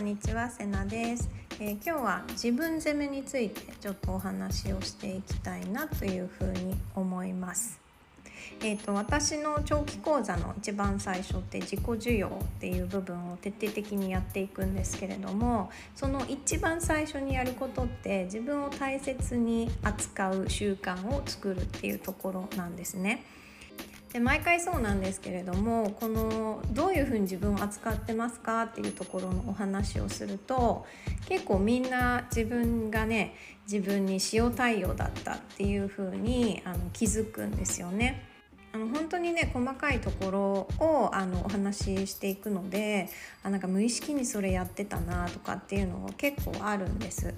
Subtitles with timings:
[0.00, 1.28] んにちはセナです、
[1.60, 7.78] えー、今日は自分責めについてちょっとお話をしていきたいなというふうに思います
[8.62, 12.30] えーと、私の長期講座の一番最初って自己需要っ
[12.60, 23.24] ていう部分を徹底的にやっていくんですけれどもその一番最初にやることって自分を大切に扱う習慣を作るっていうところなんですね。
[24.12, 30.84] で毎回そうなんですけれどもこのどういうふうに自分を扱ってますかっていうところのお話をすると
[31.28, 33.36] 結構みんな自分がね
[33.70, 38.26] 自分に塩対応だったっていうふうにあの気づくんですよね。
[38.72, 40.40] あの本当にね細かいところ
[40.78, 43.08] をあのお話ししていくので
[43.42, 47.34] あなんか無意識にそれやってたなとかっていうのは結構あるんです。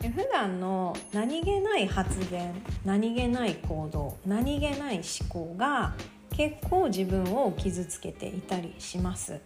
[0.00, 5.94] 普段の何気ない発言何気ない行動何気ない思考が
[6.30, 9.40] 結構自分を傷つけていたりします。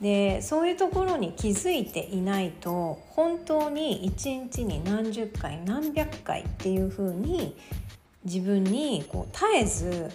[0.00, 7.54] でそういうところに気づいていないと本当に一日に何十回何百回っていう風に
[8.24, 10.10] 自分にこう絶えず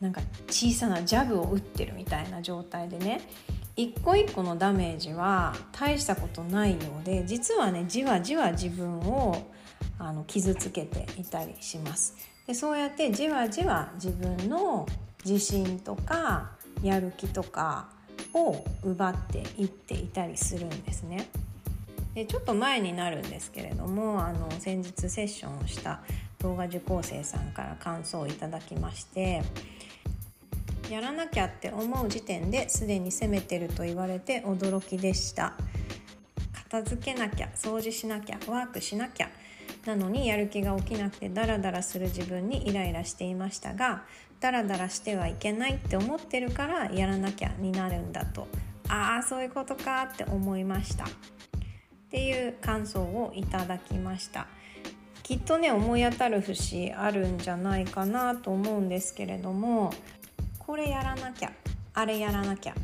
[0.00, 3.20] なんか小さなジャブを打ってるみたいな状態でね
[3.80, 9.46] 一個一個のダメージは大したことないようで実はねじわじわ自分を
[9.98, 12.14] あの傷つけていたりします。
[12.46, 14.86] でそうやってじわじわ自分の
[15.24, 16.50] 自信とか
[16.82, 17.88] やる気とか
[18.34, 21.30] を奪っていっていたりするんですね。
[22.14, 26.00] でちょっと前になるんですけれどもあの先日セッションをした
[26.40, 29.42] 動画受講生さんから感想をいただきまして
[30.90, 35.54] やらなきゃって思う時点ですでに責めてると言われて驚きでした。
[36.70, 39.28] 片付けなきゃ掃除しなきゃワークしなきゃ
[39.86, 44.02] なのにやる気が起きなくてダラダラする自分にイライラしていましたが
[44.40, 48.48] ダラダラしてはいけないって思ってるからやらなきゃになるんだと。
[48.88, 51.04] ああそういうことかって思いました。
[51.04, 51.08] っ
[52.10, 54.48] ていう感想をいただきました。
[55.22, 59.92] きっとね思い当たる節あるんじゃないかなと思うんですけれども
[60.70, 61.50] これやらなきゃ
[61.94, 62.74] あれやらなきゃ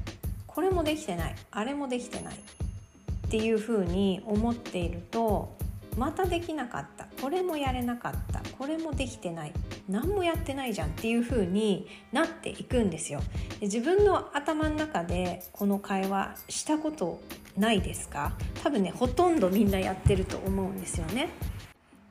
[0.48, 2.38] これもできてないあれもできてないっ
[3.30, 5.56] ていうふうに思っていると
[5.96, 9.52] またできなかったこれもやれなかったこれもできてない
[9.88, 13.20] 何もやってないじゃんっていう風になっていくんですよ。
[13.60, 17.20] で自分の頭の中でこの会話したこと
[17.56, 18.32] ないですか？
[18.64, 21.28] 多分ねほとんどみんなやってると思うんですよね。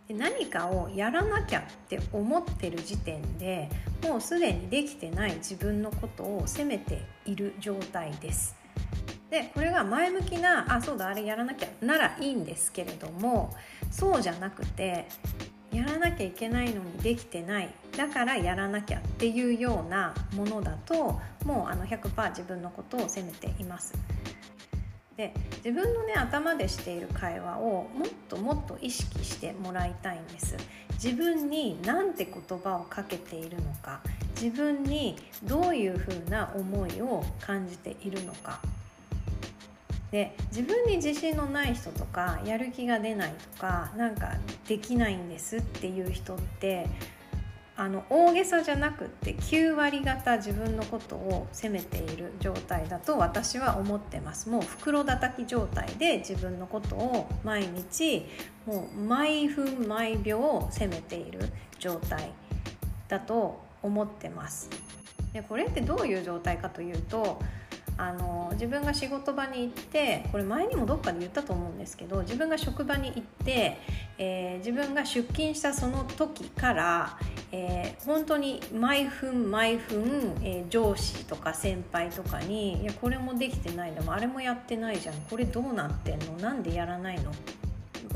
[0.07, 3.69] で何かをやらなきゃって思ってる時点で
[4.03, 8.55] もうすでにできてない自分のことを責めている状態です。
[9.29, 13.55] でこれが前向きなあそうだあれやらなきゃならいいんですけれども
[13.89, 15.07] そうじゃなくて
[15.71, 23.93] やらなきゃいけないのにできてないだからやらなきゃっていうようなものだともうあの100%自分のことを責めています。
[25.17, 25.33] で
[25.63, 30.57] 自分のね頭でしている会話をもっともっと意識してもらいたいんです。
[30.93, 34.01] 自分に何て言葉をかけているのか。
[34.39, 38.59] 自分にどういうふうな思いを感じているのか。
[40.11, 44.33] で自分に自信のない人とかやる気が出ないとかなんか
[44.67, 46.87] できないんですっていう人って
[47.77, 54.49] あの大げさじゃなくって9割方自分のことを責めている状態だと私は思ってます。
[54.49, 58.25] もう袋叩き状態で自分のことを毎日
[58.65, 62.31] もう毎分毎秒責めている状態
[63.09, 64.69] だと思ってます。
[65.33, 67.41] でこれってどういう状態かというと
[67.97, 73.77] あの自分が仕事場に行ってこれ前にもどっかで言ったと思うんですけど自分が職場に行って、
[74.17, 77.17] えー、自分が出勤したその時から、
[77.51, 87.31] えー、本当に毎分毎分、えー、上司とか先輩とかに「いやこれもできてないでもあれもやってないじゃんこれどうなってんのなんでやらないの?」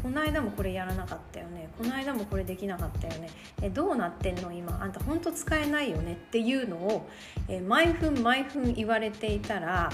[0.02, 1.70] この間もこれやらなかったよね。
[1.78, 3.30] この間もこれできなかったよね。
[3.62, 4.52] えどうなってんの？
[4.52, 4.82] 今。
[4.82, 6.14] あんたほんと使えないよね？
[6.14, 7.10] っていうのを、
[7.48, 9.92] え毎分毎分言われていたら、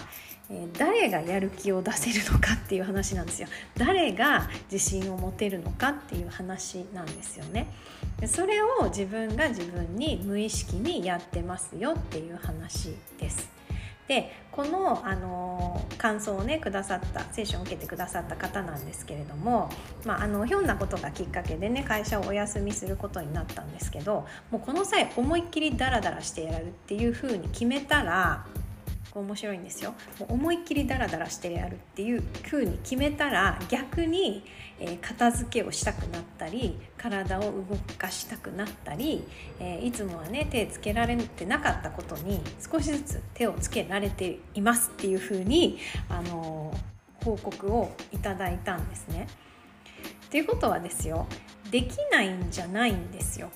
[0.50, 3.48] え誰がやる気を出せるのかっていう話なんですよ。
[3.78, 7.68] 誰が自信を持てるのかっていう話なんですよね。
[8.28, 13.55] それを自分が自分に無意識にやってますよっていう話です。
[14.07, 19.69] でこの、あの感想をねくださったセッションを受けてくださった方なんですけれども、
[20.06, 28.46] まあ、あのひょんなことがきっかけでね会社をお休みすることになったんですけどもうこの際思いっきりダラダラしてやるっていうふうに決めたら
[29.20, 34.44] 面白いんですよもう思いっきりダラダラしてやるっていう風に決めたら逆に、
[34.80, 37.64] えー、片付けをしたくなったり体を動
[37.98, 39.24] かしたくなったり、
[39.60, 42.42] えー、いつもはね手つけられてなかったことに
[42.72, 45.80] 少しずつ手をつけられていますっていう風に
[46.10, 46.96] あのー
[47.26, 49.28] 報告をいただいたんですね。
[50.28, 51.28] っていうことはですよ
[51.72, 53.50] できないんじゃないんですよ。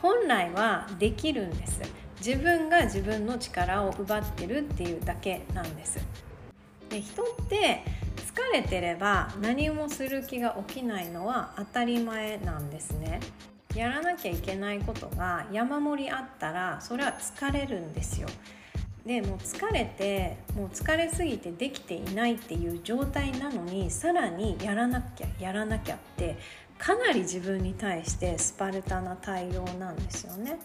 [0.00, 1.80] 本来はできるんです
[2.24, 5.98] 自分が自分の力を奪ってるっていうだけなんです。
[6.88, 7.82] で人って
[8.16, 13.18] 疲れてれば何もする気が起きないのは当たり前なんですね。
[13.74, 18.28] やらなきゃいけないことが山盛りあったらそれは疲れるんですよ。
[19.04, 26.38] でもう疲れてもう疲れすぎてできていないっていう状態なのにさらにやらなきゃやらなきゃって
[26.78, 30.60] かなり自分に対してスパルタな対応なんですよね。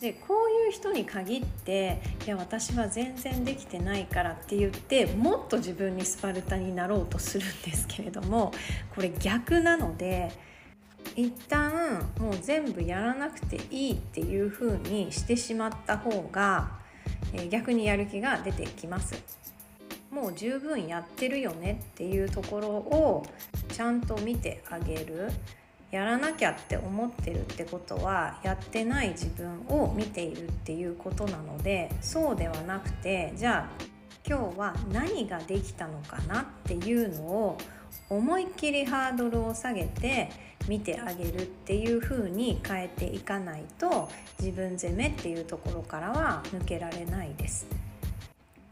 [0.00, 8.52] でこういう人に限っていや私は全然できてないからって言ってもっと自分にスパルタになろうとするんですけれども
[8.94, 10.30] これ逆なので
[11.16, 16.70] 一旦もう全部やらなくていいっていう風にしてしまった方が、
[17.32, 19.14] え逆にやる気が出てきます。
[20.10, 23.26] もう十分やってるよねっていうところを
[23.72, 25.30] ちゃんと見てあげる
[25.90, 37.58] やらなきゃって思ってるってことはやってない自分を見ているっていうことなのでそうではなくてじゃあ今日は何ができたのかなっていうのを
[38.10, 40.30] 思いっきりハードルを下げて
[40.68, 47.66] 見てあげるっていう風に変えていかないと自分責めっていうところからは抜けられないです。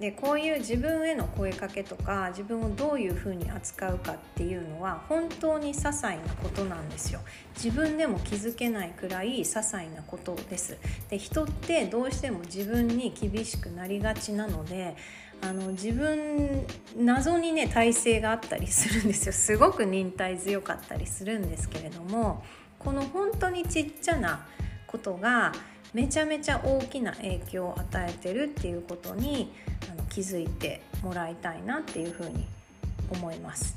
[0.01, 7.21] でこういう自分への声かけとか自分をどういうふうに扱うかっていうのは本当に些細なことなんですよ。
[7.55, 10.77] 自分でも気づけないくらい些細なことです。
[11.09, 14.97] で人ってどうしても自分に厳しくなりがちなので
[15.41, 16.67] あの自分
[16.97, 19.33] 謎にね体勢があったりするんですよ。
[19.33, 22.45] すごく忍耐強かったりするんですけれども
[22.79, 24.47] この本当にちっちゃな
[24.87, 25.53] ことが
[25.95, 29.53] めちゃめちゃ大きな影響を与えてるっていうことに
[29.91, 32.47] あの気づいてもらいたいなっていうふうに
[33.11, 33.77] 思います。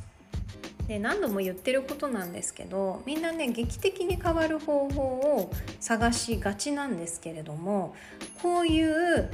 [0.88, 7.96] で何度も言ってることなんですけどみんなね劇的に変わる方法を探しがちなんですけれども
[8.42, 9.30] こういう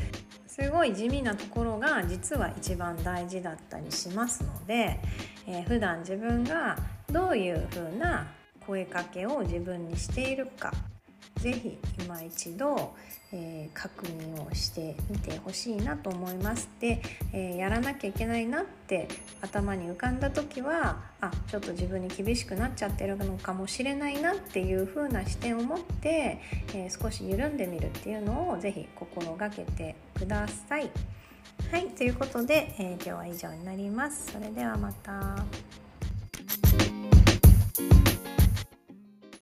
[0.48, 5.00] すごい地味なところが実は一番大事だったりしますので、
[5.48, 6.78] えー、普段自分が
[7.10, 8.28] どういう風な
[8.66, 10.74] 声かけを自分にしているか
[11.38, 12.96] 是非今一度、
[13.32, 17.02] えー、確認をしてみてほしいなと思いますで、
[17.34, 19.08] えー、やらなきゃいけないなって
[19.42, 26.42] 頭に浮かんだ時はあちょっと自分に厳しくなっちゃってるのかもしれないなっていう風な視点を持って、
[26.74, 30.90] えー、少し緩んでみるっていうのを是非心がけてください。
[31.72, 34.32] はい、ということで、え今日は以上になります。
[34.32, 35.85] それではまた。